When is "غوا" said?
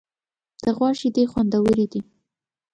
0.75-0.89